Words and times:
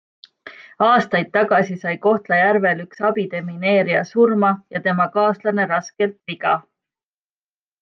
Aastaid 0.85 1.27
tagasi 1.35 1.75
sai 1.83 1.91
Kohtla-Järvel 2.05 2.81
üks 2.85 3.03
abidemineerija 3.11 4.01
surma 4.13 4.51
ja 4.77 4.83
tema 4.89 5.09
kaaslane 5.19 5.69
raskelt 5.75 6.19
viga. 6.33 6.57